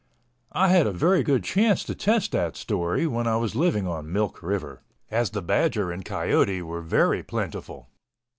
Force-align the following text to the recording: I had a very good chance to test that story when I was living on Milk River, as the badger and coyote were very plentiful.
I 0.53 0.69
had 0.69 0.87
a 0.87 0.91
very 0.91 1.21
good 1.21 1.43
chance 1.43 1.83
to 1.83 1.93
test 1.93 2.31
that 2.31 2.57
story 2.57 3.05
when 3.05 3.27
I 3.27 3.35
was 3.35 3.53
living 3.53 3.85
on 3.87 4.11
Milk 4.11 4.41
River, 4.41 4.81
as 5.11 5.29
the 5.29 5.43
badger 5.43 5.91
and 5.91 6.03
coyote 6.03 6.63
were 6.63 6.81
very 6.81 7.21
plentiful. 7.21 7.87